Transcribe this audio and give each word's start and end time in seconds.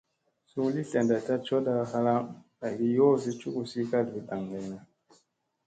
Suu 0.49 0.67
li 0.75 0.81
tlada 0.91 1.35
coda 1.45 1.73
halaŋ 1.91 2.21
aygi 2.65 2.87
yoosi 2.97 3.31
cugusi 3.39 3.79
kalfi 3.91 4.19
daŋgayna. 4.27 4.77